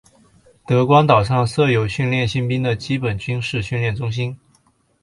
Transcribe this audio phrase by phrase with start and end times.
[0.65, 4.35] 德光岛上设有训练新兵的基本军事训练中心。